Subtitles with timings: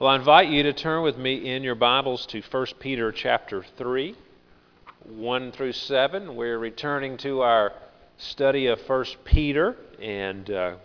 [0.00, 3.64] Well, I invite you to turn with me in your Bibles to 1 Peter chapter
[3.76, 4.14] 3,
[5.08, 6.36] 1 through 7.
[6.36, 7.72] We're returning to our
[8.16, 10.76] study of 1 Peter and uh,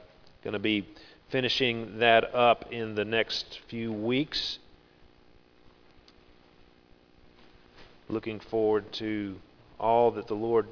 [0.44, 0.88] going to be
[1.29, 4.57] finishing that up in the next few weeks.
[8.09, 9.36] Looking forward to
[9.80, 10.66] all that the Lord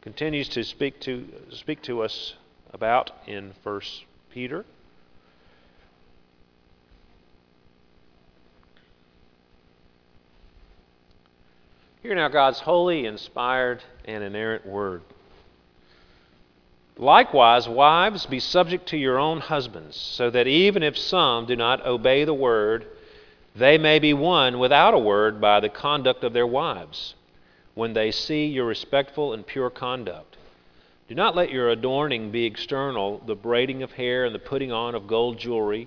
[0.00, 2.34] continues to speak to speak to us
[2.72, 3.80] about in 1
[4.32, 4.64] Peter.
[12.02, 15.02] Hear now God's holy, inspired, and inerrant word.
[16.96, 21.86] Likewise, wives, be subject to your own husbands, so that even if some do not
[21.86, 22.86] obey the word,
[23.54, 27.14] they may be won without a word by the conduct of their wives,
[27.74, 30.36] when they see your respectful and pure conduct.
[31.08, 34.96] Do not let your adorning be external, the braiding of hair and the putting on
[34.96, 35.86] of gold jewelry,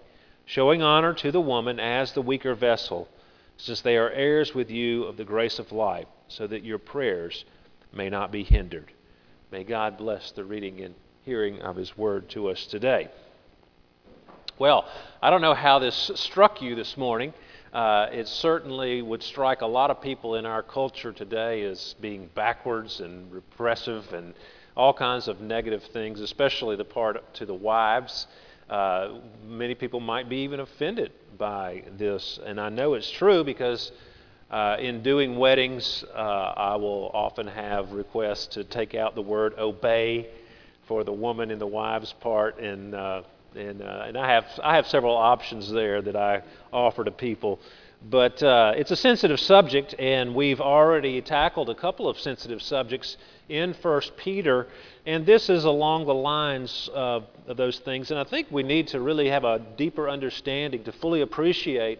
[0.51, 3.07] showing honor to the woman as the weaker vessel,
[3.55, 7.45] since they are heirs with you of the grace of life, so that your prayers
[7.93, 8.91] may not be hindered.
[9.49, 10.93] May God bless the reading and
[11.23, 13.07] hearing of His word to us today.
[14.59, 14.89] Well,
[15.21, 17.33] I don't know how this struck you this morning.
[17.71, 22.29] Uh, it certainly would strike a lot of people in our culture today as being
[22.35, 24.33] backwards and repressive and
[24.75, 28.27] all kinds of negative things, especially the part to the wives.
[28.71, 33.91] Uh, many people might be even offended by this, and I know it's true because
[34.49, 39.55] uh, in doing weddings, uh, I will often have requests to take out the word
[39.59, 40.29] obey
[40.87, 43.23] for the woman in the wives part, and uh,
[43.57, 47.59] and uh, and I have I have several options there that I offer to people.
[48.09, 53.15] But uh, it's a sensitive subject, and we've already tackled a couple of sensitive subjects
[53.47, 54.67] in First Peter,
[55.05, 58.09] and this is along the lines of, of those things.
[58.09, 61.99] And I think we need to really have a deeper understanding to fully appreciate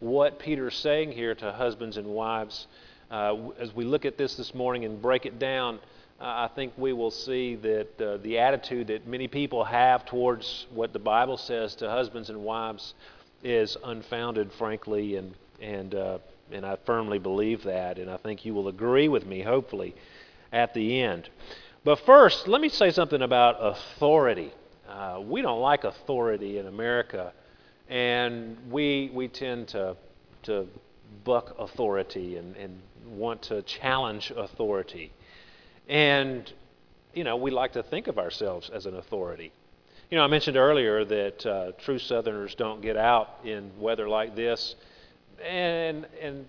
[0.00, 2.66] what Peter's saying here to husbands and wives.
[3.10, 5.78] Uh, as we look at this this morning and break it down,
[6.20, 10.66] uh, I think we will see that uh, the attitude that many people have towards
[10.72, 12.94] what the Bible says to husbands and wives
[13.44, 16.18] is unfounded, frankly, and and uh,
[16.50, 19.94] and I firmly believe that, and I think you will agree with me, hopefully,
[20.52, 21.28] at the end.
[21.84, 24.52] But first, let me say something about authority.
[24.88, 27.32] Uh, we don't like authority in America
[27.88, 29.96] and we we tend to
[30.42, 30.66] to
[31.24, 35.12] buck authority and, and want to challenge authority.
[35.88, 36.50] And
[37.14, 39.52] you know, we like to think of ourselves as an authority.
[40.10, 44.36] You know, I mentioned earlier that uh, true Southerners don't get out in weather like
[44.36, 44.74] this,
[45.42, 46.44] and and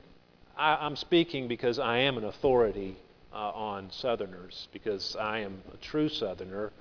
[0.57, 2.97] I, am speaking because I am an authority
[3.33, 6.73] uh, on Southerners because I am a true Southerner,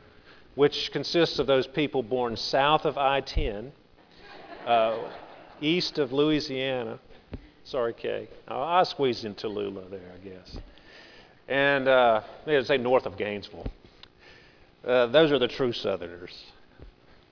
[0.56, 3.70] which consists of those people born south of I-10
[4.66, 4.98] uh,
[5.60, 6.98] east of Louisiana.
[7.62, 8.28] Sorry, Kay.
[8.48, 10.58] I, I squeezed in Tallulah there, I guess.
[11.46, 13.66] And uh, they say north of Gainesville.
[14.84, 16.34] Uh, those are the true Southerners.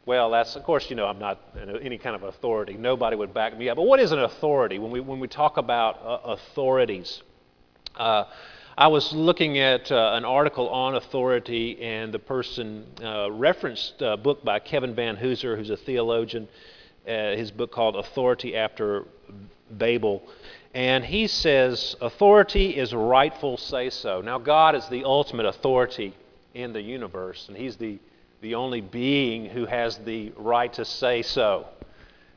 [0.04, 1.38] Well, that's of course you know I'm not
[1.80, 2.74] any kind of authority.
[2.74, 3.76] Nobody would back me up.
[3.76, 4.78] But what is an authority?
[4.78, 7.22] When we when we talk about uh, authorities,
[7.96, 8.24] uh,
[8.76, 14.16] I was looking at uh, an article on authority, and the person uh, referenced a
[14.16, 16.48] book by Kevin Vanhoozer, who's a theologian,
[17.06, 19.04] uh, his book called Authority After
[19.70, 20.22] Babel.
[20.74, 24.22] And he says authority is rightful say so.
[24.22, 26.14] Now, God is the ultimate authority
[26.54, 27.98] in the universe, and He's the,
[28.42, 31.66] the only being who has the right to say so.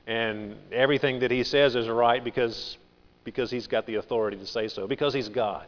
[0.08, 2.78] And everything that He says is right because,
[3.24, 5.66] because He's got the authority to say so, because He's God.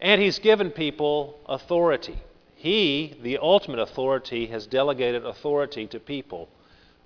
[0.00, 2.18] And He's given people authority.
[2.54, 6.48] He, the ultimate authority, has delegated authority to people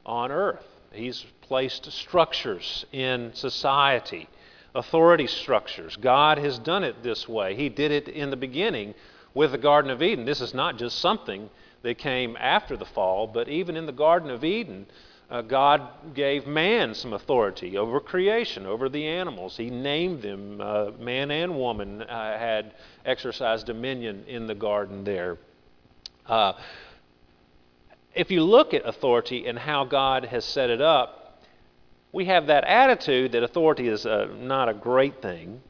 [0.05, 0.65] on earth.
[0.93, 4.29] He's placed structures in society,
[4.75, 5.97] authority structures.
[5.97, 7.57] God has done it this way.
[7.57, 8.95] He did it in the beginning
[9.33, 10.27] with the Garden of Eden.
[10.27, 11.49] This is not just something
[11.87, 14.87] that came after the fall, but even in the Garden of Eden,
[15.31, 19.57] uh, God gave man some authority over creation, over the animals.
[19.57, 20.61] He named them.
[20.61, 22.75] Uh, man and woman uh, had
[23.05, 25.39] exercised dominion in the garden there.
[26.27, 26.55] Uh,
[28.17, 31.41] if you look at authority and how God has set it up,
[32.11, 35.61] we have that attitude that authority is uh, not a great thing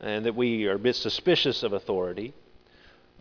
[0.00, 2.34] and that we are a bit suspicious of authority.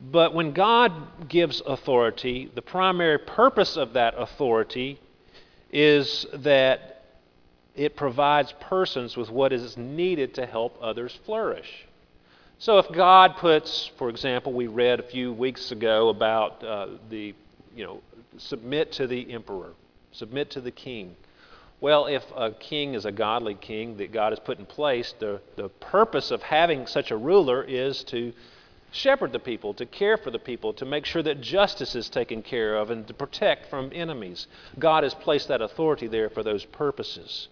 [0.02, 5.00] But when God gives authority, the primary purpose of that authority
[5.72, 7.04] is that
[7.76, 11.86] it provides persons with what is needed to help others flourish.
[12.60, 17.34] So if God puts, for example, we read a few weeks ago about uh, the,
[17.76, 18.02] you know,
[18.38, 19.72] submit to the emperor,
[20.12, 21.16] submit to the king.
[21.82, 25.40] Well, if a king is a godly king that God has put in place, the,
[25.56, 28.34] the purpose of having such a ruler is to
[28.92, 32.42] shepherd the people, to care for the people, to make sure that justice is taken
[32.42, 34.48] care of, and to protect from enemies.
[34.78, 37.48] God has placed that authority there for those purposes.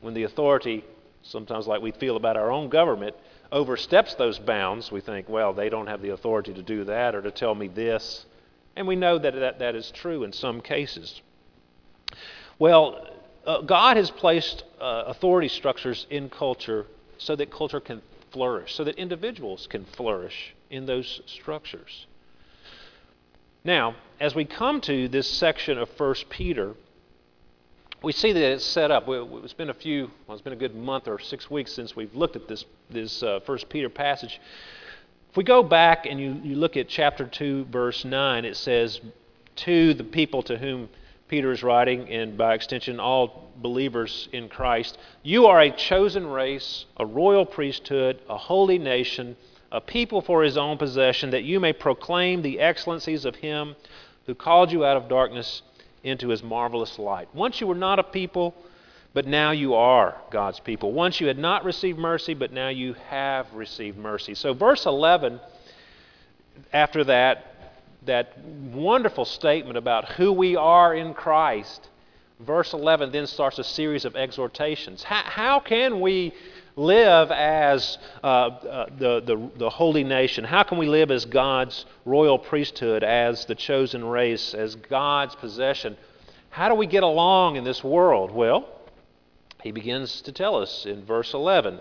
[0.00, 0.84] When the authority,
[1.22, 3.16] sometimes like we feel about our own government,
[3.52, 7.22] oversteps those bounds, we think, well, they don't have the authority to do that or
[7.22, 8.26] to tell me this.
[8.76, 11.22] And we know that that, that is true in some cases.
[12.58, 13.08] Well,
[13.46, 16.86] uh, God has placed uh, authority structures in culture
[17.18, 18.02] so that culture can
[18.34, 22.06] flourish, so that individuals can flourish in those structures.
[23.62, 26.74] Now, as we come to this section of 1 Peter,
[28.02, 29.04] we see that it's set up.
[29.08, 32.14] It's been a few, well, it's been a good month or six weeks since we've
[32.14, 34.40] looked at this, this uh, 1 Peter passage.
[35.30, 39.00] If we go back and you, you look at chapter 2, verse 9, it says,
[39.56, 40.88] To the people to whom
[41.28, 44.98] Peter is writing, and by extension, all believers in Christ.
[45.22, 49.36] You are a chosen race, a royal priesthood, a holy nation,
[49.72, 53.74] a people for his own possession, that you may proclaim the excellencies of him
[54.26, 55.62] who called you out of darkness
[56.02, 57.28] into his marvelous light.
[57.34, 58.54] Once you were not a people,
[59.14, 60.92] but now you are God's people.
[60.92, 64.34] Once you had not received mercy, but now you have received mercy.
[64.34, 65.40] So, verse 11,
[66.72, 67.53] after that,
[68.06, 71.88] that wonderful statement about who we are in Christ,
[72.40, 75.02] verse 11 then starts a series of exhortations.
[75.02, 76.32] How, how can we
[76.76, 80.44] live as uh, uh, the, the, the holy nation?
[80.44, 85.96] How can we live as God's royal priesthood, as the chosen race, as God's possession?
[86.50, 88.30] How do we get along in this world?
[88.30, 88.68] Well,
[89.62, 91.80] he begins to tell us in verse 11.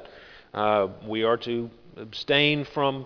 [0.53, 3.05] Uh, we are to abstain from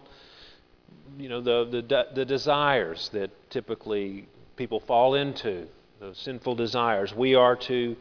[1.17, 5.67] you know, the, the, the desires that typically people fall into,
[5.99, 7.13] those sinful desires.
[7.15, 7.95] We are to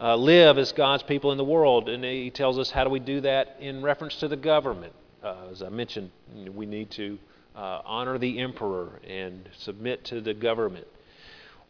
[0.00, 3.00] uh, live as God's people in the world, and He tells us how do we
[3.00, 4.92] do that in reference to the government.
[5.22, 6.10] Uh, as I mentioned,
[6.54, 7.18] we need to
[7.56, 10.86] uh, honor the emperor and submit to the government.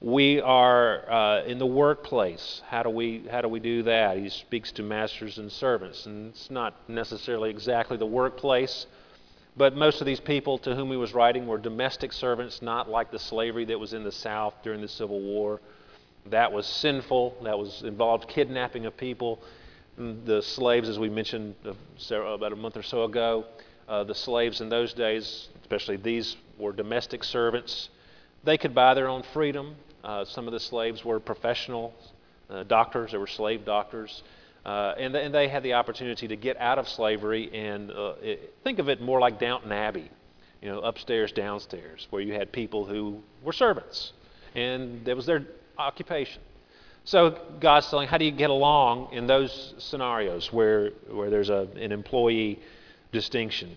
[0.00, 2.62] We are uh, in the workplace.
[2.68, 4.18] How do we how do we do that?
[4.18, 8.86] He speaks to masters and servants, and it's not necessarily exactly the workplace
[9.56, 13.10] but most of these people to whom he was writing were domestic servants, not like
[13.10, 15.60] the slavery that was in the South during the Civil War.
[16.26, 17.36] That was sinful.
[17.42, 19.40] That was involved kidnapping of people.
[19.96, 21.54] The slaves, as we mentioned
[22.10, 23.44] about a month or so ago,
[23.88, 27.90] uh, the slaves in those days, especially these, were domestic servants.
[28.42, 29.76] They could buy their own freedom.
[30.02, 31.94] Uh, some of the slaves were professional
[32.50, 33.12] uh, doctors.
[33.12, 34.22] They were slave doctors.
[34.64, 38.54] Uh, and, and, they had the opportunity to get out of slavery and uh, it,
[38.64, 40.10] think of it more like Downton Abbey,
[40.62, 44.14] you know, upstairs, downstairs, where you had people who were servants,
[44.54, 45.44] and that was their
[45.76, 46.40] occupation.
[47.04, 51.68] So God's telling, how do you get along in those scenarios where where there's a,
[51.76, 52.58] an employee
[53.12, 53.76] distinction,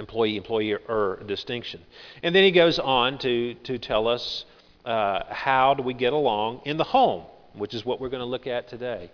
[0.00, 1.80] employee employer distinction,
[2.24, 4.46] and then He goes on to to tell us
[4.84, 7.22] uh, how do we get along in the home,
[7.54, 9.08] which is what we're going to look at today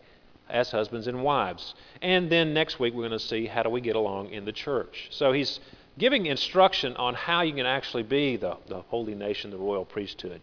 [0.51, 1.75] as husbands and wives.
[2.03, 4.53] And then next week, we're going to see how do we get along in the
[4.53, 5.09] church.
[5.11, 5.61] So he's
[5.99, 10.41] giving instruction on how you can actually be the, the holy nation, the royal priesthood,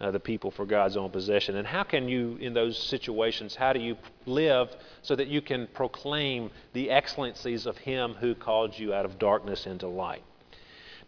[0.00, 1.56] uh, the people for God's own possession.
[1.56, 5.68] And how can you, in those situations, how do you live so that you can
[5.72, 10.22] proclaim the excellencies of Him who called you out of darkness into light?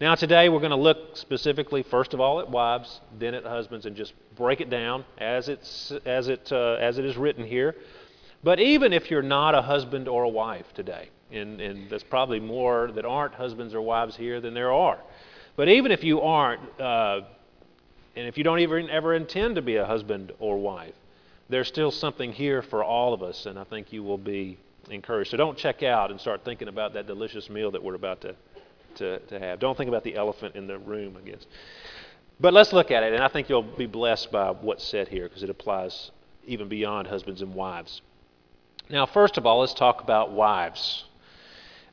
[0.01, 3.85] Now, today we're going to look specifically, first of all, at wives, then at husbands,
[3.85, 7.77] and just break it down as, it's, as, it, uh, as it is written here.
[8.43, 12.41] But even if you're not a husband or a wife today, and, and there's probably
[12.41, 14.99] more that aren't husbands or wives here than there are.
[15.57, 17.21] But even if you aren't, uh,
[18.17, 20.95] and if you don't even ever intend to be a husband or wife,
[21.49, 24.57] there's still something here for all of us, and I think you will be
[24.89, 25.31] encouraged.
[25.31, 28.35] So don't check out and start thinking about that delicious meal that we're about to,
[28.97, 29.59] to, to have.
[29.59, 31.47] Don't think about the elephant in the room, I guess.
[32.39, 35.29] But let's look at it, and I think you'll be blessed by what's said here
[35.29, 36.11] because it applies
[36.47, 38.01] even beyond husbands and wives.
[38.91, 41.05] Now, first of all, let's talk about wives.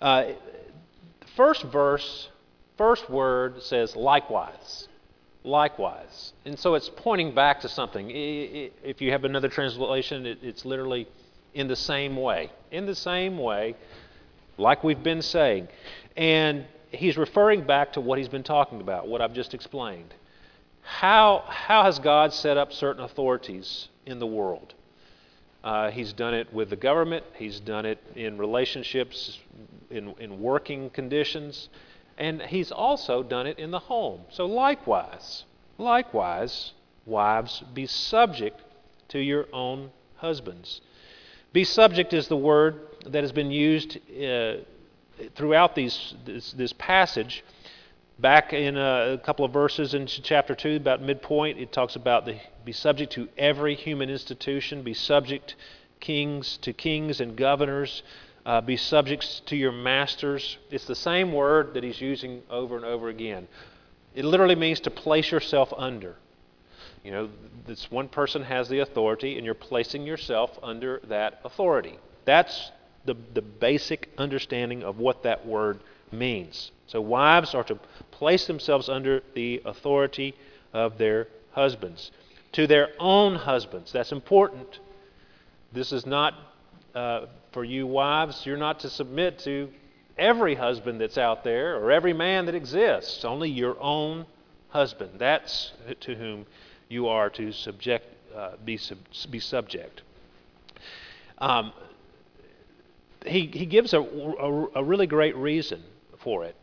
[0.01, 0.32] Uh,
[1.36, 2.30] first verse,
[2.75, 4.88] first word says likewise.
[5.44, 6.34] likewise.
[6.46, 8.12] And so it's pointing back to something.
[8.12, 11.08] If you have another translation, it's literally
[11.54, 12.51] in the same way.
[12.72, 13.75] In the same way,
[14.58, 15.70] like we've been saying.
[16.16, 20.13] And he's referring back to what he's been talking about, what I've just explained.
[20.82, 24.74] How, how has God set up certain authorities in the world?
[25.67, 29.38] Uh, he's done it with the government, he's done it in relationships,
[29.89, 31.67] in, in working conditions,
[32.17, 34.21] and he's also done it in the home.
[34.29, 35.43] So, likewise,
[35.77, 36.71] likewise,
[37.05, 38.63] wives, be subject
[39.09, 40.79] to your own husbands.
[41.51, 44.59] Be subject is the word that has been used uh,
[45.36, 47.43] throughout these, this, this passage.
[48.19, 52.39] Back in a, couple of verses in chapter 2, about midpoint, it talks about the,
[52.65, 55.55] be subject to every human institution, be subject
[56.00, 58.01] kings to kings and governors,
[58.43, 60.57] uh, be subjects to your masters.
[60.71, 63.47] It's the same word that he's using over and over again.
[64.15, 66.15] It literally means to place yourself under.
[67.03, 67.29] You know,
[67.67, 72.00] this one person has the authority, and you're placing yourself under that authority.
[72.25, 72.71] That's
[73.05, 75.81] the, the basic understanding of what that word
[76.12, 76.72] means.
[76.88, 77.76] So, wives are to
[78.12, 80.36] place themselves under the authority
[80.74, 82.12] of their husbands.
[82.54, 83.92] To their own husbands.
[83.92, 84.80] That's important.
[85.74, 86.34] This is not
[86.96, 89.70] uh, for you wives, you're not to submit to
[90.18, 94.26] every husband that's out there or every man that exists, only your own
[94.70, 95.12] husband.
[95.18, 96.46] That's to whom
[96.90, 98.98] you are to subject, uh, be, sub,
[99.30, 100.02] be subject.
[101.38, 101.72] Um,
[103.26, 105.84] he, he gives a, a, a really great reason
[106.19, 106.55] for it,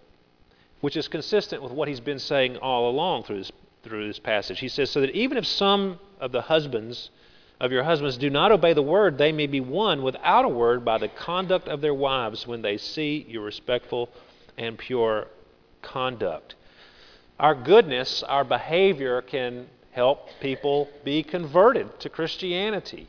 [0.80, 4.60] which is consistent with what he's been saying all along through this, through this passage.
[4.60, 7.10] He says, So that even if some of the husbands
[7.60, 10.84] of your husbands do not obey the word, they may be won without a word
[10.84, 14.08] by the conduct of their wives when they see your respectful
[14.58, 15.28] and pure
[15.82, 16.54] conduct.
[17.38, 23.08] Our goodness, our behavior can help people be converted to Christianity.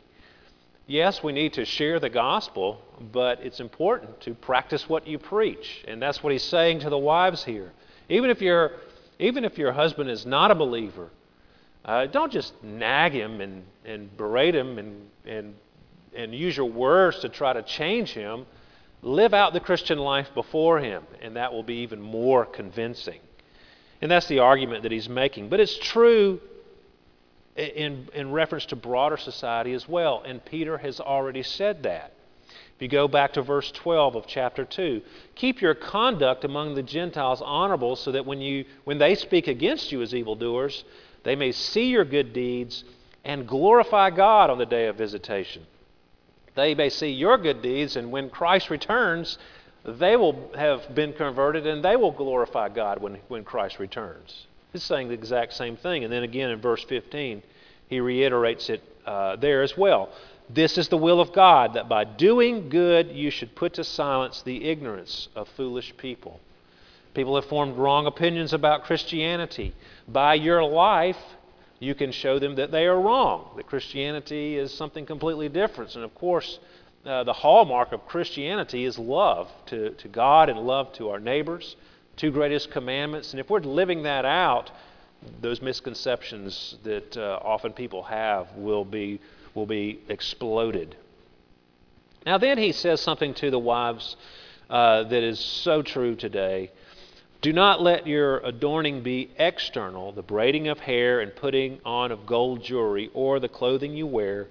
[0.87, 5.83] Yes, we need to share the gospel, but it's important to practice what you preach.
[5.87, 7.71] And that's what he's saying to the wives here.
[8.09, 8.69] Even if, you
[9.19, 11.09] even if your husband is not a believer,
[11.83, 15.55] uh, don't just nag him and, and berate him and, and,
[16.15, 18.45] and use your words to try to change him.
[19.01, 23.19] Live out the Christian life before him, and that will be even more convincing.
[24.01, 25.49] And that's the argument that he's making.
[25.49, 26.39] But it's true
[27.55, 30.23] in, in reference to broader society as well.
[30.25, 32.14] And Peter has already said that.
[32.75, 35.01] If you go back to verse 12 of chapter 2,
[35.35, 39.93] keep your conduct among the Gentiles honorable so that when, you, when they speak against
[39.93, 40.83] you as evildoers,
[41.23, 42.83] they may see your good deeds
[43.23, 45.65] and glorify God on the day of visitation.
[46.55, 49.37] They may see your good deeds, and when Christ returns,
[49.85, 54.47] they will have been converted and they will glorify God when, when Christ returns.
[54.73, 56.03] He's saying the exact same thing.
[56.03, 57.41] And then again in verse 15,
[57.87, 60.09] he reiterates it uh, there as well.
[60.49, 64.41] This is the will of God, that by doing good you should put to silence
[64.41, 66.39] the ignorance of foolish people.
[67.13, 69.73] People have formed wrong opinions about Christianity.
[70.07, 71.17] By your life,
[71.79, 75.95] you can show them that they are wrong, that Christianity is something completely different.
[75.95, 76.59] And of course,
[77.05, 81.75] uh, the hallmark of Christianity is love to, to God and love to our neighbors
[82.17, 83.31] two greatest commandments.
[83.31, 84.71] And if we're living that out,
[85.41, 89.19] those misconceptions that uh, often people have will be,
[89.55, 90.95] will be exploded.
[92.25, 94.15] Now, then he says something to the wives
[94.69, 96.71] uh, that is so true today.
[97.41, 102.25] Do not let your adorning be external, the braiding of hair and putting on of
[102.25, 104.47] gold jewelry, or the clothing you wear,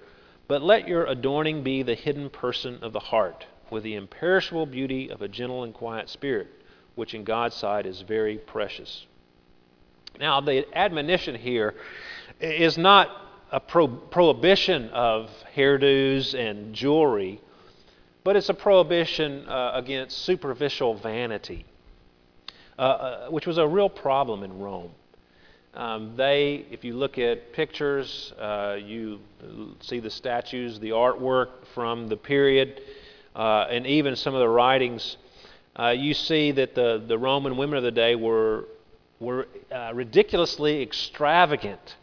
[0.49, 5.09] but let your adorning be the hidden person of the heart, with the imperishable beauty
[5.09, 6.49] of a gentle and quiet spirit
[6.95, 9.07] which in God's sight is very precious.
[10.19, 11.75] Now, the admonition here
[12.41, 17.41] is not a pro- prohibition of hairdos and jewelry,
[18.25, 21.65] but it's a prohibition uh, against superficial vanity,
[22.79, 24.91] uh, uh, which was a real problem in Rome.
[25.75, 29.21] Um, they, if you look at pictures, uh, you
[29.81, 32.81] see the statues, the artwork from the period,
[33.35, 35.17] uh, and even some of the writings
[35.77, 38.67] uh, you see that the, the Roman women of the day were,
[39.19, 41.97] were uh, ridiculously extravagant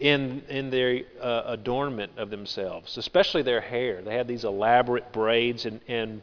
[0.00, 4.00] in, in their uh, adornment of themselves, especially their hair.
[4.02, 5.66] They had these elaborate braids.
[5.66, 6.22] And, and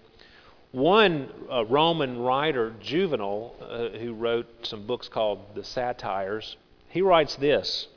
[0.71, 6.55] one uh, Roman writer, Juvenal, uh, who wrote some books called the Satires,
[6.89, 7.87] he writes this.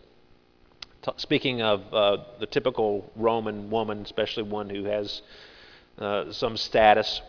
[1.03, 5.23] T- speaking of uh, the typical Roman woman, especially one who has
[6.31, 7.21] some status,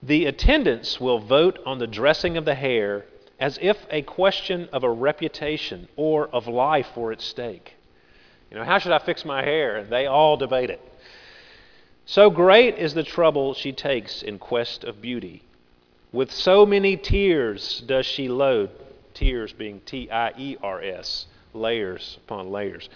[0.00, 3.04] the attendants will vote on the dressing of the hair,
[3.38, 7.74] as if a question of a reputation or of life were at stake.
[8.50, 9.84] You know, how should I fix my hair?
[9.84, 10.80] They all debate it.
[12.06, 15.42] So great is the trouble she takes in quest of beauty.
[16.10, 18.70] With so many tears does she load,
[19.12, 22.88] tears being T I E R S, layers upon layers.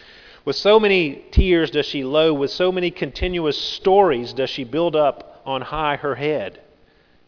[0.47, 4.97] With so many tears does she load, with so many continuous stories does she build
[4.97, 6.61] up on high her head.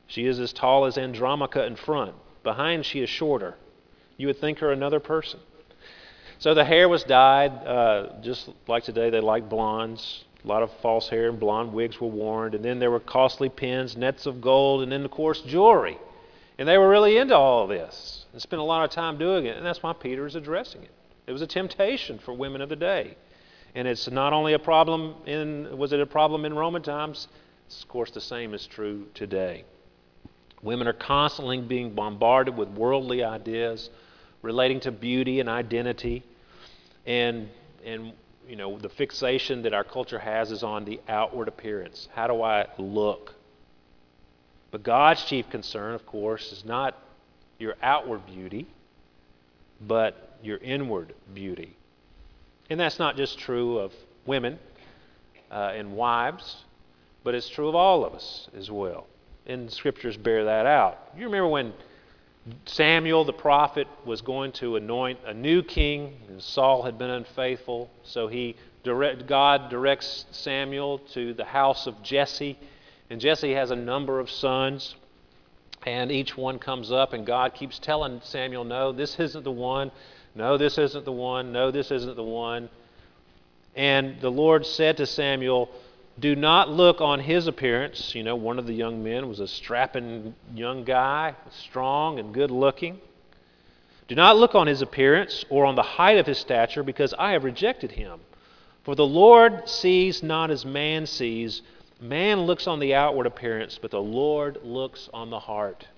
[0.07, 2.15] She is as tall as Andromache in front.
[2.45, 3.55] Behind, she is shorter.
[4.17, 5.41] You would think her another person.
[6.39, 10.25] So the hair was dyed, uh, just like today, they like blondes.
[10.45, 12.55] A lot of false hair and blonde wigs were worn.
[12.55, 15.99] And then there were costly pins, nets of gold, and then, of course, jewelry.
[16.59, 19.57] And they were really into all this and spent a lot of time doing it.
[19.57, 20.91] And that's why Peter is addressing it.
[21.27, 23.17] It was a temptation for women of the day.
[23.75, 27.27] And it's not only a problem in, was it a problem in Roman times?
[27.67, 29.65] It's, of course, the same is true today.
[30.65, 33.91] Women are constantly being bombarded with worldly ideas
[34.41, 36.25] relating to beauty and identity.
[37.05, 37.51] And,
[37.85, 38.15] and
[38.49, 42.09] you know, the fixation that our culture has is on the outward appearance.
[42.15, 43.35] How do I look?
[44.71, 46.99] But God's chief concern, of course, is not
[47.59, 48.67] your outward beauty,
[49.87, 51.77] but your inward beauty.
[52.71, 53.93] And that's not just true of
[54.25, 54.59] women
[55.51, 56.65] uh, and wives,
[57.23, 59.07] but it's true of all of us as well
[59.47, 60.99] and scriptures bear that out.
[61.17, 61.73] You remember when
[62.67, 67.91] Samuel the prophet was going to anoint a new king, and Saul had been unfaithful,
[68.03, 72.59] so he direct, God directs Samuel to the house of Jesse,
[73.09, 74.95] and Jesse has a number of sons,
[75.87, 79.91] and each one comes up, and God keeps telling Samuel, "No, this isn't the one.
[80.35, 81.53] No, this isn't the one.
[81.53, 82.69] No, this isn't the one."
[83.77, 85.69] And the Lord said to Samuel,
[86.19, 88.15] do not look on his appearance.
[88.15, 92.51] You know, one of the young men was a strapping young guy, strong and good
[92.51, 93.01] looking.
[94.07, 97.33] Do not look on his appearance or on the height of his stature, because I
[97.33, 98.21] have rejected him.
[98.85, 101.63] For the Lord sees not as man sees.
[102.01, 105.89] Man looks on the outward appearance, but the Lord looks on the heart.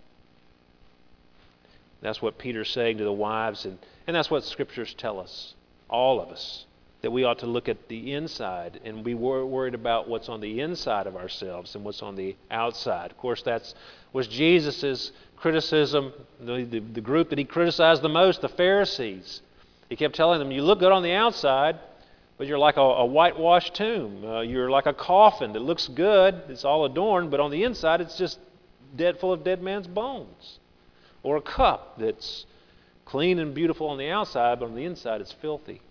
[2.01, 5.55] That's what Peter's saying to the wives, and, and that's what scriptures tell us,
[5.91, 6.67] all of us
[7.03, 10.61] that we ought to look at the inside and be worried about what's on the
[10.61, 13.11] inside of ourselves and what's on the outside.
[13.11, 13.75] Of course, that's
[14.13, 19.43] was Jesus' criticism, the, the, the, group that he criticized the most, the Pharisees.
[19.91, 21.79] He kept telling them, You look good on the outside,
[22.39, 24.25] but you're like a, a whitewashed tomb.
[24.25, 28.01] Uh, you're like a coffin that looks good, it's all adorned, but on the inside
[28.01, 28.39] it's just
[28.97, 30.59] dead, full of dead man's bones.
[31.23, 32.47] Or a cup that's
[33.05, 35.83] clean and beautiful on the outside, but on the inside it's filthy.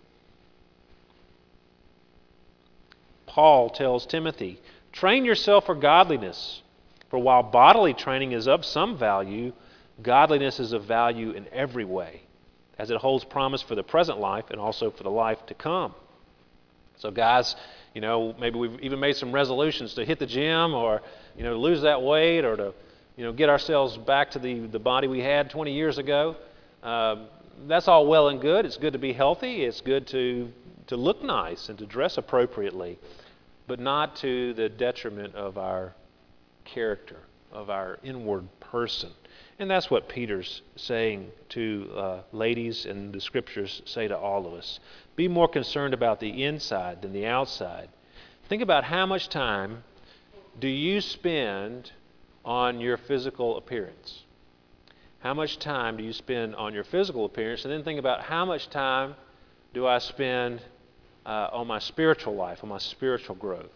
[3.36, 4.58] Paul tells Timothy,
[4.92, 6.62] Train yourself for godliness.
[7.10, 9.52] For while bodily training is of some value,
[10.02, 12.22] godliness is of value in every way,
[12.78, 15.94] as it holds promise for the present life and also for the life to come.
[16.96, 17.54] So, guys,
[17.92, 21.02] you know, maybe we've even made some resolutions to hit the gym or,
[21.36, 22.72] you know, lose that weight or to,
[23.18, 26.36] you know, get ourselves back to the, the body we had 20 years ago.
[26.82, 27.16] Uh,
[27.68, 28.64] that's all well and good.
[28.64, 29.64] It's good to be healthy.
[29.64, 30.50] It's good to,
[30.86, 32.98] to look nice and to dress appropriately
[33.66, 35.94] but not to the detriment of our
[36.64, 37.18] character,
[37.52, 39.10] of our inward person.
[39.58, 44.52] And that's what Peter's saying to uh, ladies, and the scriptures say to all of
[44.52, 44.80] us.
[45.16, 47.88] Be more concerned about the inside than the outside.
[48.48, 49.82] Think about how much time
[50.60, 51.90] do you spend
[52.44, 54.24] on your physical appearance?
[55.20, 57.64] How much time do you spend on your physical appearance?
[57.64, 59.16] And then think about how much time
[59.74, 60.62] do I spend
[61.26, 63.72] uh, on my spiritual life, on my spiritual growth.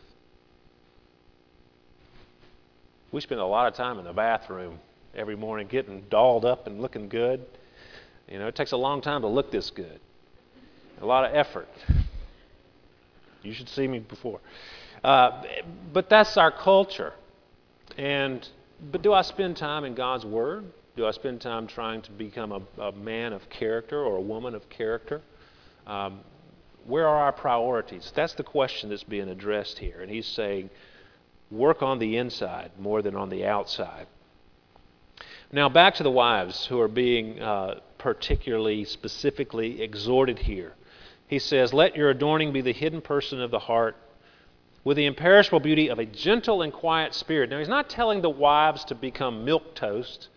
[3.12, 4.78] We spend a lot of time in the bathroom
[5.16, 7.44] every morning getting dolled up and looking good.
[8.28, 9.98] You know, it takes a long time to look this good,
[11.00, 11.68] a lot of effort.
[13.42, 14.38] You should see me before.
[15.02, 15.42] Uh,
[15.92, 17.14] but that's our culture.
[17.98, 18.46] And
[18.92, 20.66] but do I spend time in God's Word?
[20.96, 24.54] Do I spend time trying to become a, a man of character or a woman
[24.54, 25.22] of character?
[25.86, 26.20] Um,
[26.86, 28.12] where are our priorities?
[28.14, 30.00] That's the question that's being addressed here.
[30.00, 30.70] And he's saying,
[31.50, 34.06] work on the inside more than on the outside.
[35.52, 40.74] Now, back to the wives who are being uh, particularly, specifically exhorted here.
[41.26, 43.96] He says, Let your adorning be the hidden person of the heart
[44.84, 47.50] with the imperishable beauty of a gentle and quiet spirit.
[47.50, 50.28] Now, he's not telling the wives to become milk toast.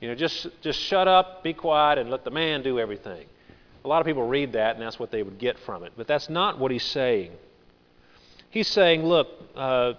[0.00, 3.26] You know, just, just shut up, be quiet, and let the man do everything.
[3.84, 5.92] A lot of people read that, and that's what they would get from it.
[5.96, 7.32] But that's not what he's saying.
[8.48, 9.94] He's saying, look, uh,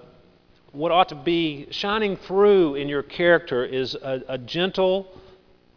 [0.72, 5.08] what ought to be shining through in your character is a, a gentle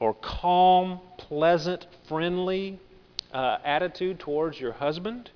[0.00, 2.78] or calm, pleasant, friendly
[3.32, 5.30] uh, attitude towards your husband.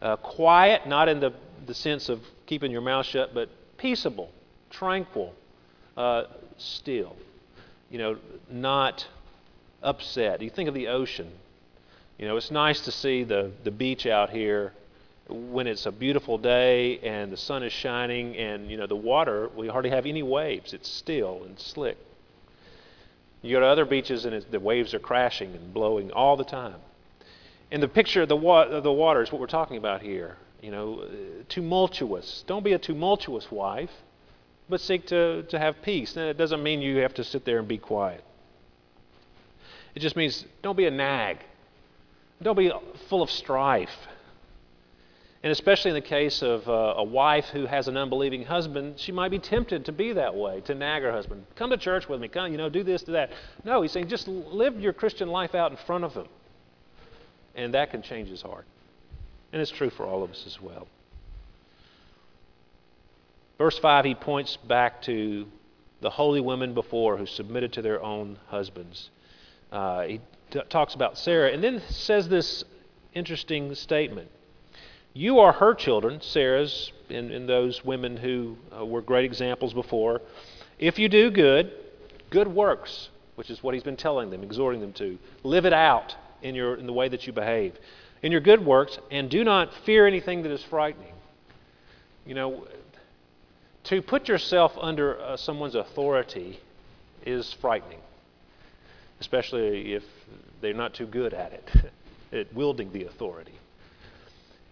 [0.00, 1.32] Uh, quiet, not in the,
[1.66, 4.30] the sense of keeping your mouth shut, but peaceable,
[4.70, 5.34] tranquil,
[5.96, 6.24] uh,
[6.58, 7.16] still.
[7.90, 8.16] You know,
[8.50, 9.06] not
[9.82, 10.42] upset.
[10.42, 11.32] You think of the ocean.
[12.18, 14.72] You know, it's nice to see the, the beach out here
[15.28, 19.50] when it's a beautiful day and the sun is shining and, you know, the water,
[19.54, 20.72] we hardly have any waves.
[20.72, 21.98] It's still and slick.
[23.42, 26.76] You go to other beaches and the waves are crashing and blowing all the time.
[27.70, 30.36] And the picture of the, wa- the water is what we're talking about here.
[30.62, 32.44] You know, uh, tumultuous.
[32.46, 33.90] Don't be a tumultuous wife,
[34.68, 36.16] but seek to, to have peace.
[36.16, 38.24] And it doesn't mean you have to sit there and be quiet.
[39.94, 41.38] It just means don't be a nag.
[42.42, 42.70] Don't be
[43.08, 43.96] full of strife.
[45.42, 49.12] And especially in the case of uh, a wife who has an unbelieving husband, she
[49.12, 51.46] might be tempted to be that way, to nag her husband.
[51.54, 52.28] Come to church with me.
[52.28, 53.30] Come, you know, do this, do that.
[53.64, 56.26] No, he's saying just live your Christian life out in front of him.
[57.54, 58.64] And that can change his heart.
[59.52, 60.88] And it's true for all of us as well.
[63.58, 65.46] Verse 5, he points back to
[66.00, 69.10] the holy women before who submitted to their own husbands.
[69.72, 70.20] Uh, he
[70.50, 72.64] talks about Sarah and then says this
[73.14, 74.30] interesting statement
[75.12, 80.20] You are her children, Sarah's, and, and those women who uh, were great examples before.
[80.78, 81.72] If you do good,
[82.30, 86.14] good works, which is what he's been telling them, exhorting them to, live it out
[86.42, 87.74] in, your, in the way that you behave,
[88.22, 91.12] in your good works, and do not fear anything that is frightening.
[92.26, 92.66] You know,
[93.84, 96.60] to put yourself under uh, someone's authority
[97.24, 98.00] is frightening
[99.20, 100.02] especially if
[100.60, 101.70] they're not too good at it,
[102.32, 103.54] at wielding the authority.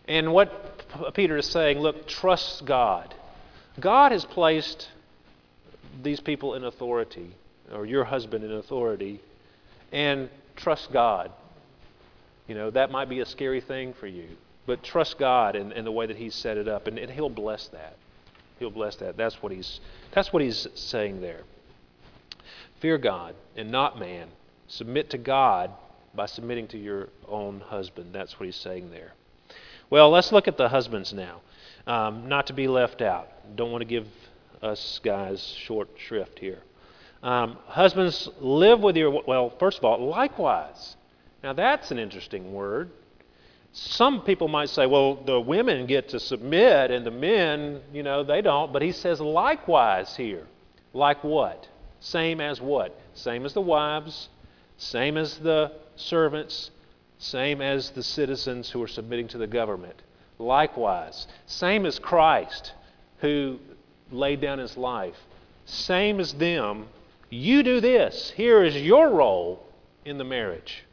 [0.07, 3.15] And what Peter is saying, look, trust God.
[3.81, 4.89] God has placed
[6.03, 7.35] these people in authority,
[7.73, 9.21] or your husband in authority,
[9.93, 11.31] and trust God.
[12.47, 14.29] You know, that might be a scary thing for you,
[14.67, 17.31] but trust God in, in the way that He's set it up, and, and He'll
[17.31, 17.97] bless that.
[18.59, 19.17] He'll bless that.
[19.17, 19.81] That's what He's,
[20.13, 21.41] that's what he's saying there.
[22.85, 24.29] Fear God and not man.
[24.69, 25.71] Submit to God
[26.15, 28.11] by submitting to your own husband.
[28.13, 29.15] That's what he's saying there.
[29.89, 31.41] Well, let's look at the husbands now.
[31.87, 33.57] Um, not to be left out.
[33.57, 34.07] Don't want to give
[34.61, 36.59] us guys short shrift here.
[37.23, 39.23] Um, husbands, live with your.
[39.27, 40.99] Well, first of all, likewise.
[41.43, 42.91] Now, that's an interesting word.
[43.73, 48.25] Some people might say, well, the women get to submit and the men, you know,
[48.25, 48.75] they don't.
[48.75, 50.47] But he says likewise here.
[50.93, 51.69] Like what?
[52.05, 52.95] Same as what?
[53.15, 54.29] Same as the wives,
[54.77, 56.71] same as the servants,
[57.19, 60.03] same as the citizens who are submitting to the government.
[60.39, 62.75] Likewise, same as Christ
[63.21, 63.59] who
[64.13, 65.17] laid down his life.
[65.65, 66.89] Same as them,
[67.31, 68.31] you do this.
[68.37, 69.67] Here is your role
[70.05, 70.85] in the marriage.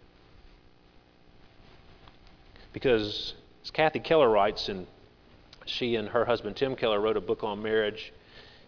[2.72, 3.34] Because,
[3.66, 4.88] as Kathy Keller writes, and
[5.66, 8.14] she and her husband Tim Keller wrote a book on marriage,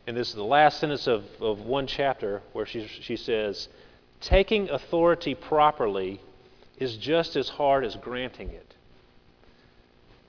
[0.06, 3.70] and this is the last sentence of, of one chapter where she, she says,
[4.20, 6.20] Taking authority properly
[6.78, 8.74] is just as hard as granting it.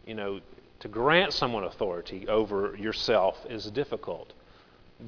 [0.07, 0.41] You know,
[0.81, 4.33] to grant someone authority over yourself is difficult.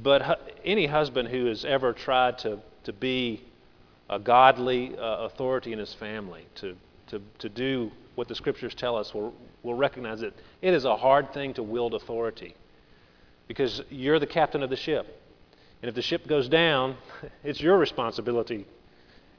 [0.02, 3.44] But hu- any husband who has ever tried to, to be
[4.10, 6.76] a godly uh, authority in his family, to,
[7.08, 10.96] to, to do what the scriptures tell us, will, will recognize that it is a
[10.96, 12.56] hard thing to wield authority
[13.48, 15.22] because you're the captain of the ship.
[15.82, 16.96] And if the ship goes down,
[17.44, 18.66] it's your responsibility.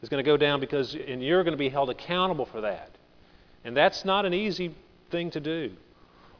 [0.01, 2.91] It's going to go down because, and you're going to be held accountable for that.
[3.63, 4.75] And that's not an easy
[5.09, 5.71] thing to do.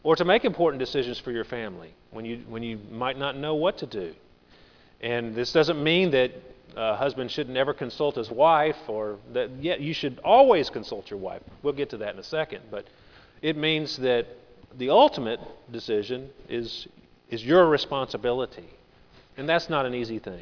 [0.04, 3.56] Or to make important decisions for your family when you, when you might not know
[3.56, 4.14] what to do.
[5.02, 6.32] And this doesn't mean that
[6.76, 11.20] a husband should never consult his wife, or that, yeah, you should always consult your
[11.20, 11.42] wife.
[11.64, 12.62] We'll get to that in a second.
[12.70, 12.86] But
[13.42, 14.28] it means that
[14.78, 15.40] the ultimate
[15.72, 16.88] decision is
[17.30, 18.70] is your responsibility.
[19.38, 20.42] And that's not an easy thing.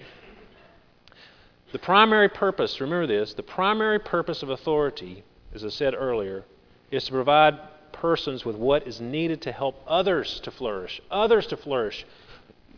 [1.71, 6.45] The primary purpose, remember this, the primary purpose of authority, as I said earlier,
[6.91, 7.59] is to provide
[7.91, 11.01] persons with what is needed to help others to flourish.
[11.11, 12.05] Others to flourish.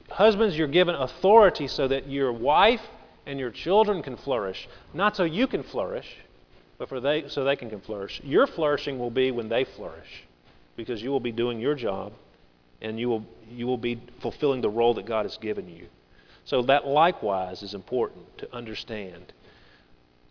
[0.10, 2.82] Husbands, you're given authority so that your wife
[3.26, 6.08] and your children can flourish, not so you can flourish,
[6.78, 8.22] but for they, so they can, can flourish.
[8.24, 10.24] Your flourishing will be when they flourish,
[10.78, 12.14] because you will be doing your job
[12.82, 15.88] and you will, you will be fulfilling the role that God has given you.
[16.46, 19.34] So, that likewise is important to understand.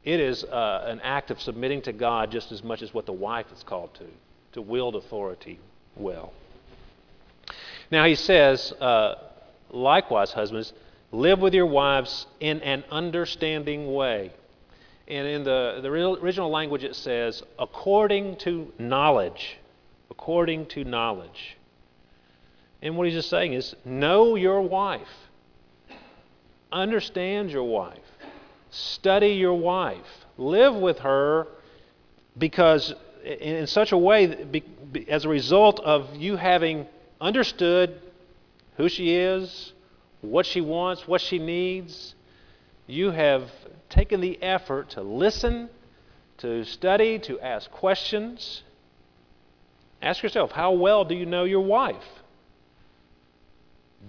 [0.04, 3.12] It is uh, an act of submitting to God just as much as what the
[3.12, 4.06] wife is called to,
[4.52, 5.58] to wield authority
[5.96, 6.32] well.
[7.90, 9.16] Now, he says, uh,
[9.70, 10.72] likewise, husbands,
[11.12, 14.32] live with your wives in an understanding way.
[15.08, 19.58] And in the, the original language, it says, according to knowledge.
[20.10, 21.55] According to knowledge.
[22.82, 25.08] And what he's just saying is, know your wife.
[26.70, 27.98] Understand your wife.
[28.70, 30.26] Study your wife.
[30.36, 31.46] Live with her
[32.36, 34.62] because, in such a way,
[35.08, 36.86] as a result of you having
[37.20, 38.00] understood
[38.76, 39.72] who she is,
[40.20, 42.14] what she wants, what she needs,
[42.86, 43.50] you have
[43.88, 45.70] taken the effort to listen,
[46.38, 48.62] to study, to ask questions.
[50.02, 52.04] Ask yourself, how well do you know your wife?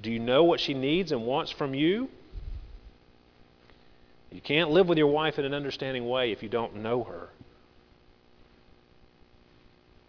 [0.01, 2.09] Do you know what she needs and wants from you?
[4.31, 7.29] You can't live with your wife in an understanding way if you don't know her.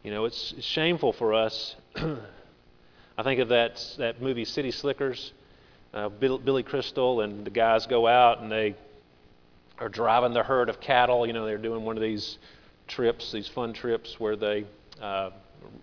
[0.03, 1.77] You know, it's, it's shameful for us.
[1.97, 5.33] I think of that, that movie City Slickers.
[5.95, 8.75] Uh, Bill, Billy Crystal and the guys go out and they
[9.79, 11.27] are driving the herd of cattle.
[11.27, 12.39] You know, they're doing one of these
[12.87, 14.67] trips, these fun trips where they
[15.01, 15.31] uh,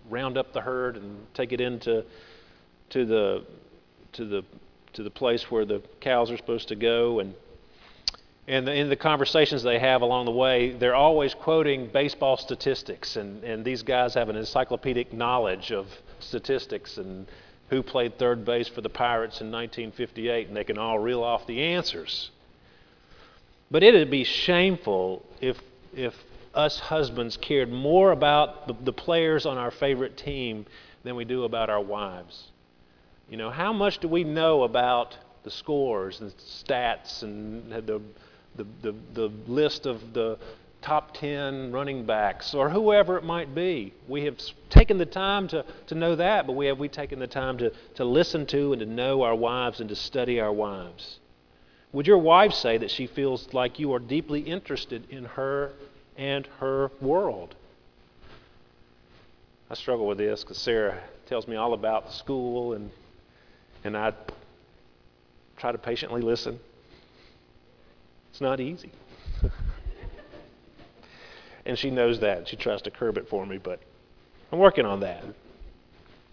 [0.08, 2.04] round up the herd and take it into
[2.90, 3.44] to the
[4.16, 4.44] to the
[4.92, 7.34] to the place where the cows are supposed to go and
[8.48, 13.42] and in the conversations they have along the way, they're always quoting baseball statistics, and,
[13.42, 15.88] and these guys have an encyclopedic knowledge of
[16.20, 17.26] statistics and
[17.70, 21.44] who played third base for the Pirates in 1958, and they can all reel off
[21.48, 22.30] the answers.
[23.68, 25.60] But it'd be shameful if,
[25.92, 26.14] if
[26.54, 30.66] us husbands cared more about the, the players on our favorite team
[31.02, 32.44] than we do about our wives.
[33.28, 38.00] You know, how much do we know about the scores and stats and the
[38.56, 40.38] the, the, the list of the
[40.82, 43.92] top 10 running backs or whoever it might be.
[44.06, 44.38] We have
[44.70, 47.72] taken the time to, to know that, but we have we taken the time to,
[47.96, 51.18] to listen to and to know our wives and to study our wives.
[51.92, 55.72] Would your wife say that she feels like you are deeply interested in her
[56.16, 57.54] and her world?
[59.68, 62.90] I struggle with this because Sarah tells me all about the school, and,
[63.86, 64.12] and I
[65.56, 66.58] try to patiently listen.
[68.30, 68.90] It's not easy.
[71.66, 72.48] and she knows that.
[72.48, 73.80] She tries to curb it for me, but
[74.52, 75.24] I'm working on that.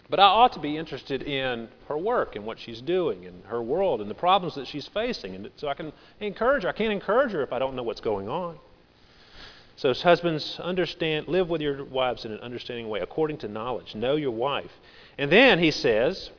[0.09, 3.61] But I ought to be interested in her work and what she's doing and her
[3.61, 5.33] world and the problems that she's facing.
[5.35, 6.69] And so I can encourage her.
[6.69, 8.57] I can't encourage her if I don't know what's going on.
[9.75, 13.95] So, husbands, understand, live with your wives in an understanding way, according to knowledge.
[13.95, 14.71] Know your wife.
[15.17, 16.29] And then he says,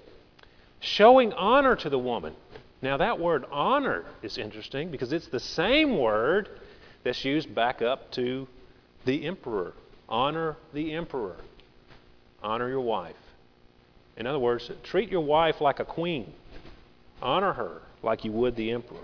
[0.85, 2.35] showing honor to the woman.
[2.83, 6.49] Now, that word honor is interesting because it's the same word
[7.03, 8.47] that's used back up to
[9.05, 9.73] the emperor.
[10.09, 11.37] Honor the emperor.
[12.43, 13.17] Honor your wife.
[14.17, 16.33] In other words, treat your wife like a queen.
[17.23, 18.99] Honor her like you would the emperor.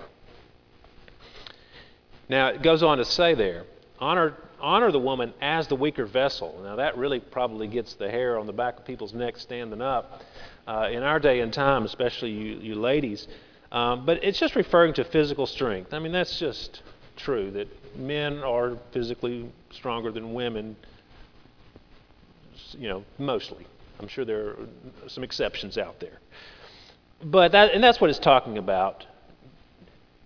[2.28, 3.64] Now, it goes on to say there,
[3.98, 6.60] honor, honor the woman as the weaker vessel.
[6.62, 10.22] Now, that really probably gets the hair on the back of people's necks standing up.
[10.66, 13.26] Uh, in our day and time, especially you, you ladies,
[13.72, 15.92] um, but it's just referring to physical strength.
[15.92, 16.82] I mean, that's just
[17.16, 20.76] true that men are physically stronger than women,
[22.78, 23.66] you know, mostly.
[23.98, 24.56] I'm sure there are
[25.08, 26.18] some exceptions out there.
[27.22, 29.06] But that, and that's what it's talking about.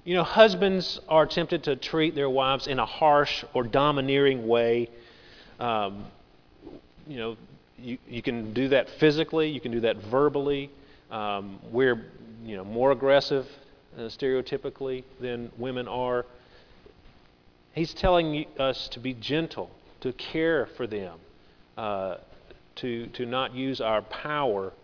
[0.05, 4.91] You know, husbands are tempted to treat their wives in a harsh or domineering way.
[5.59, 6.05] Um,
[7.07, 7.37] you know,
[7.79, 10.71] you, you can do that physically, you can do that verbally.
[11.11, 12.05] Um, we're
[12.45, 13.47] you know, more aggressive
[13.97, 16.27] uh, stereotypically than women are.
[17.73, 19.71] He's telling us to be gentle,
[20.03, 21.19] to care for them,
[21.79, 22.17] uh,
[22.77, 24.75] to, to not use our power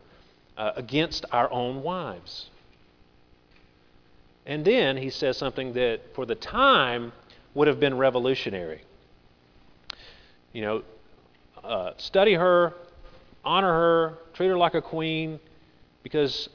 [0.56, 2.48] uh, against our own wives.
[4.46, 7.12] And then he says something that, for the time,
[7.54, 8.82] would have been revolutionary.
[10.52, 10.82] You know,
[11.62, 12.74] uh, study her,
[13.44, 15.38] honor her, treat her like a queen,
[16.02, 16.48] because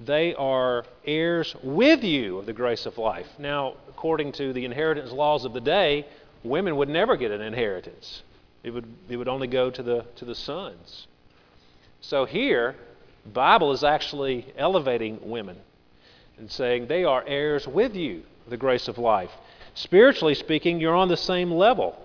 [0.00, 3.28] they are heirs with you of the grace of life.
[3.38, 6.06] Now, according to the inheritance laws of the day,
[6.44, 8.22] women would never get an inheritance.
[8.62, 11.06] It would, it would only go to the, to the sons.
[12.00, 12.76] So here,
[13.32, 15.56] Bible is actually elevating women
[16.42, 19.30] and saying they are heirs with you the grace of life.
[19.74, 21.96] Spiritually speaking, you're on the same level.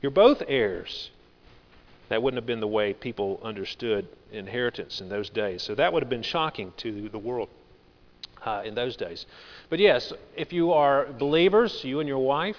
[0.00, 1.10] You're both heirs.
[2.08, 5.64] That wouldn't have been the way people understood inheritance in those days.
[5.64, 7.48] So that would have been shocking to the world
[8.46, 9.26] uh, in those days.
[9.68, 12.58] But yes, if you are believers, you and your wife,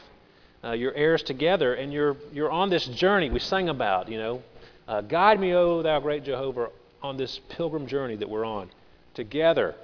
[0.62, 4.44] uh, you're heirs together, and you're, you're on this journey we sang about, you know.
[4.90, 6.68] Uh, Guide me, O thou great Jehovah,
[7.02, 8.70] on this pilgrim journey that we're on.
[9.14, 9.76] Together,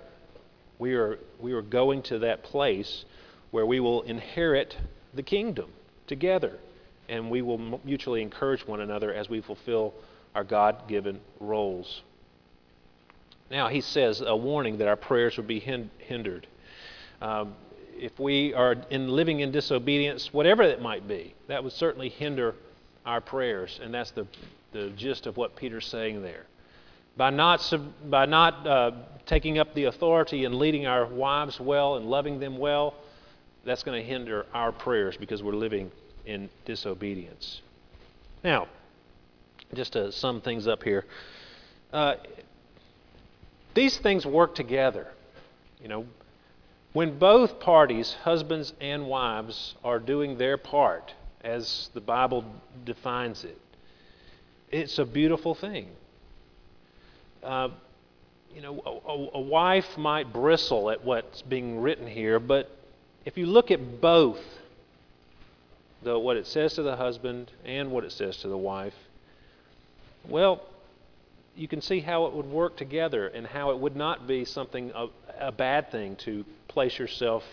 [0.79, 3.05] we are, we are going to that place
[3.51, 4.77] where we will inherit
[5.13, 5.69] the kingdom
[6.07, 6.57] together.
[7.07, 9.93] And we will mutually encourage one another as we fulfill
[10.35, 12.01] our God given roles.
[13.51, 16.47] Now, he says a warning that our prayers would be hindered.
[17.21, 17.55] Um,
[17.97, 22.55] if we are in living in disobedience, whatever it might be, that would certainly hinder
[23.05, 23.79] our prayers.
[23.83, 24.27] And that's the,
[24.71, 26.45] the gist of what Peter's saying there.
[27.19, 27.73] By not,
[28.10, 28.91] by not uh,
[29.25, 32.93] taking up the authority and leading our wives well and loving them well,
[33.65, 35.91] that's going to hinder our prayers because we're living
[36.25, 37.62] in disobedience.
[38.41, 38.69] Now,
[39.73, 41.03] just to sum things up here,
[41.91, 42.15] uh,
[43.73, 45.05] these things work together.
[45.82, 46.05] You know,
[46.93, 52.45] when both parties, husbands and wives, are doing their part, as the Bible
[52.86, 53.60] defines it,
[54.71, 55.89] it's a beautiful thing.
[57.43, 57.69] Uh,
[58.54, 62.69] you know, a, a, wife might bristle at what's being written here, but
[63.25, 64.39] if you look at both,
[66.02, 68.95] the, what it says to the husband and what it says to the wife,
[70.28, 70.62] well,
[71.56, 74.91] you can see how it would work together and how it would not be something
[74.95, 75.08] a,
[75.39, 77.43] a bad thing to place yourself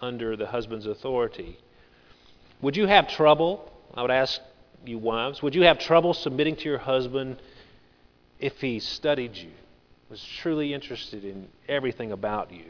[0.00, 1.58] under the husband's authority.
[2.62, 3.70] Would you have trouble?
[3.94, 4.40] I would ask
[4.84, 7.36] you, wives, would you have trouble submitting to your husband
[8.40, 9.50] if he studied you,
[10.08, 12.64] was truly interested in everything about you?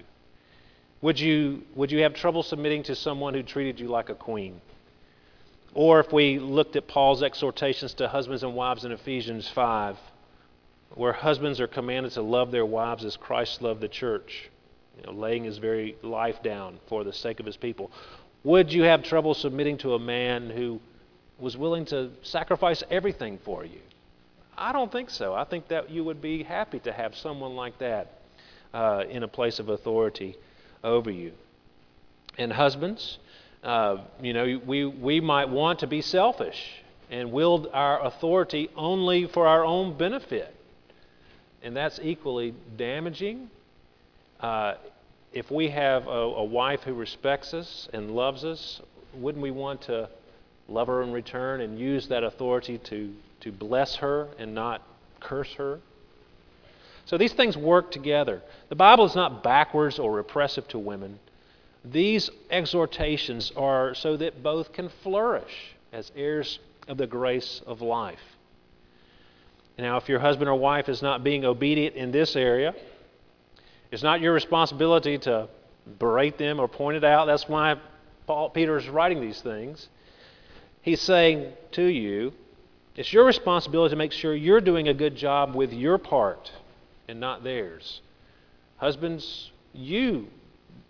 [1.00, 4.60] Would you, would you have trouble submitting to someone who treated you like a queen?
[5.72, 9.96] Or if we looked at Paul's exhortations to husbands and wives in Ephesians 5,
[10.94, 14.50] where husbands are commanded to love their wives as Christ loved the church,
[14.98, 17.90] you know, laying his very life down for the sake of his people.
[18.42, 20.80] Would you have trouble submitting to a man who
[21.38, 23.80] was willing to sacrifice everything for you?
[24.60, 25.34] I don't think so.
[25.34, 28.20] I think that you would be happy to have someone like that
[28.72, 30.36] uh, in a place of authority
[30.84, 31.32] over you.
[32.38, 33.18] And husbands,
[33.64, 39.26] uh, you know, we, we might want to be selfish and wield our authority only
[39.26, 40.54] for our own benefit
[41.62, 43.50] and that's equally damaging.
[44.40, 44.74] Uh,
[45.32, 48.80] if we have a, a wife who respects us and loves us,
[49.14, 50.08] wouldn't we want to
[50.68, 54.82] love her in return and use that authority to, to bless her and not
[55.20, 55.80] curse her?
[57.04, 58.42] So these things work together.
[58.68, 61.18] The Bible is not backwards or repressive to women.
[61.84, 68.20] These exhortations are so that both can flourish as heirs of the grace of life.
[69.78, 72.74] Now, if your husband or wife is not being obedient in this area,
[73.90, 75.48] it's not your responsibility to
[75.98, 77.24] berate them or point it out.
[77.24, 77.76] That's why
[78.26, 79.88] Paul, Peter is writing these things.
[80.82, 82.32] He's saying to you,
[83.00, 86.52] it's your responsibility to make sure you're doing a good job with your part
[87.08, 88.02] and not theirs.
[88.76, 90.26] Husbands, you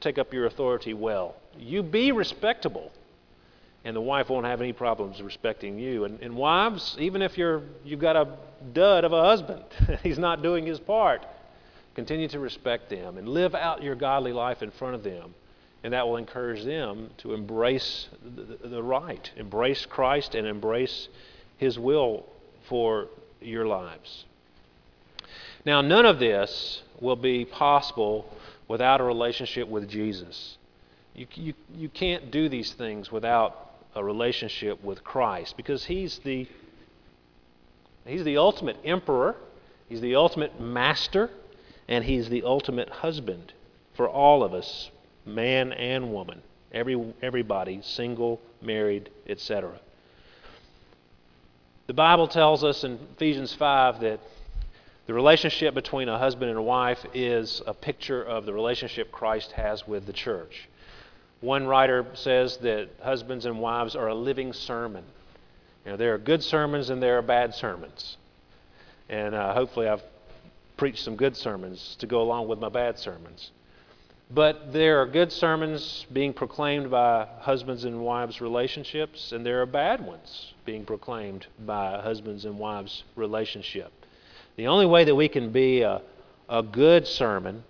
[0.00, 1.36] take up your authority well.
[1.56, 2.90] You be respectable
[3.84, 6.02] and the wife won't have any problems respecting you.
[6.02, 8.26] And, and wives, even if you're you've got a
[8.72, 9.62] dud of a husband,
[10.02, 11.24] he's not doing his part,
[11.94, 15.32] continue to respect them and live out your godly life in front of them,
[15.84, 21.08] and that will encourage them to embrace the, the right, embrace Christ, and embrace
[21.60, 22.24] His will
[22.70, 23.08] for
[23.42, 24.24] your lives.
[25.66, 28.34] Now, none of this will be possible
[28.66, 30.56] without a relationship with Jesus.
[31.14, 36.48] You, you, you can't do these things without a relationship with Christ because he's the
[38.06, 39.36] he's the ultimate emperor,
[39.86, 41.28] he's the ultimate master,
[41.88, 43.52] and he's the ultimate husband
[43.92, 44.90] for all of us,
[45.26, 46.40] man and woman,
[46.72, 49.78] every everybody, single, married, etc.
[51.90, 54.20] The Bible tells us in Ephesians 5 that
[55.08, 59.50] the relationship between a husband and a wife is a picture of the relationship Christ
[59.50, 60.68] has with the church.
[61.40, 65.02] One writer says that husbands and wives are a living sermon.
[65.84, 68.18] You know, there are good sermons and there are bad sermons.
[69.08, 70.04] And uh, hopefully, I've
[70.76, 73.50] preached some good sermons to go along with my bad sermons.
[74.32, 79.66] But there are good sermons being proclaimed by husbands and wives' relationships, and there are
[79.66, 83.92] bad ones being proclaimed by husbands and wives' relationship.
[84.54, 86.02] The only way that we can be a,
[86.48, 87.64] a good sermon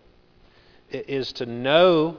[0.90, 2.18] is to know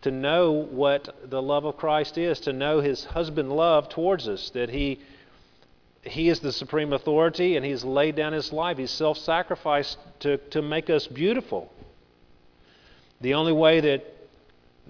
[0.00, 4.50] to know what the love of Christ is, to know his husband love towards us,
[4.50, 4.98] that he
[6.02, 8.78] he is the supreme authority and he's laid down his life.
[8.78, 11.70] He's self sacrificed to, to make us beautiful.
[13.22, 14.06] The only way that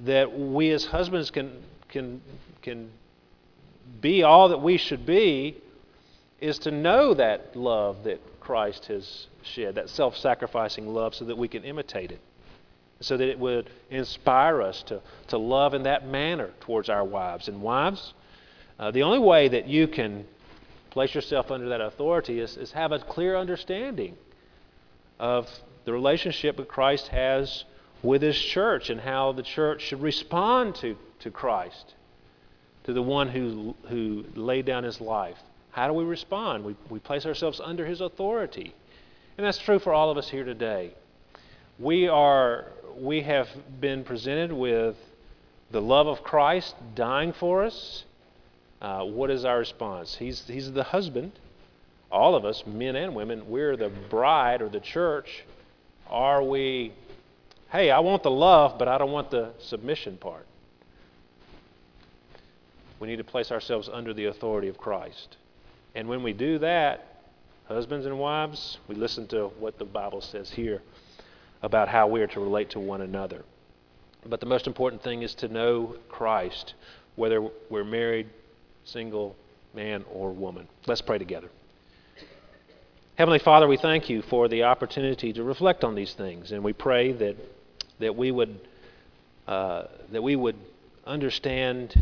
[0.05, 2.21] that we as husbands can can
[2.63, 2.91] can
[4.01, 5.57] be all that we should be
[6.41, 11.39] is to know that love that Christ has shed, that self sacrificing love, so that
[11.39, 12.21] we can imitate it.
[13.03, 17.49] so that it would inspire us to, to love in that manner towards our wives.
[17.49, 18.15] And wives,
[18.79, 20.25] uh, the only way that you can
[20.91, 24.17] place yourself under that authority is, is have a clear understanding
[25.19, 25.49] of
[25.85, 27.65] the relationship that Christ has
[28.03, 31.95] with His church and how the church should respond to, to Christ,
[32.85, 35.39] to the one who, who laid down His life.
[35.71, 36.65] How do we respond?
[36.65, 38.75] We, we place ourselves under His authority.
[39.39, 40.95] And that's true for all of us here today.
[41.79, 43.49] We are we have
[43.81, 44.97] been presented with
[45.71, 48.05] the love of Christ dying for us.
[48.81, 50.17] Uh, what is our response?
[50.17, 51.33] He's, he's the husband.
[52.11, 55.45] All of us, men and women, we're the bride or the church.
[56.09, 56.93] Are we,
[57.73, 60.47] hey, I want the love, but I don't want the submission part?
[63.01, 65.39] We need to place ourselves under the authority of Christ.
[65.95, 67.23] And when we do that,
[67.67, 70.83] husbands and wives, we listen to what the Bible says here
[71.63, 73.43] about how we are to relate to one another.
[74.27, 76.75] But the most important thing is to know Christ,
[77.17, 78.29] whether we're married,
[78.85, 79.35] single,
[79.75, 80.69] man, or woman.
[80.87, 81.49] Let's pray together.
[83.17, 86.73] Heavenly Father, we thank you for the opportunity to reflect on these things, and we
[86.73, 87.37] pray that
[88.03, 88.61] that we would
[89.49, 90.57] uh, that we would
[91.07, 92.01] understand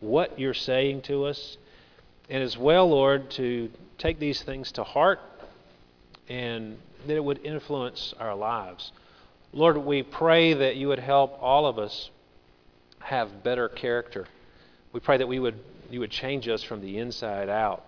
[0.00, 1.56] what you're saying to us,
[2.30, 5.20] and as well, Lord, to take these things to heart
[6.28, 8.92] and that it would influence our lives.
[9.52, 12.10] Lord, we pray that you would help all of us
[12.98, 14.26] have better character.
[14.92, 15.58] We pray that we would,
[15.90, 17.84] you would change us from the inside out.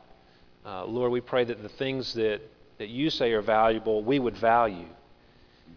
[0.64, 2.40] Uh, Lord, we pray that the things that,
[2.78, 4.86] that you say are valuable, we would value.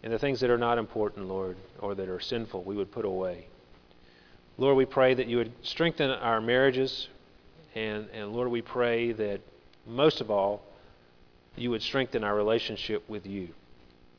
[0.04, 3.06] And the things that are not important, Lord, or that are sinful, we would put
[3.06, 3.48] away.
[4.58, 7.08] Lord, we pray that you would strengthen our marriages.
[7.76, 9.42] And, and Lord, we pray that
[9.88, 10.62] most of all,
[11.56, 13.50] you would strengthen our relationship with you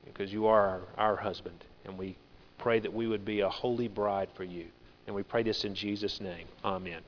[0.05, 1.65] because you are our, our husband.
[1.85, 2.17] And we
[2.59, 4.67] pray that we would be a holy bride for you.
[5.07, 6.47] And we pray this in Jesus' name.
[6.65, 7.03] Amen.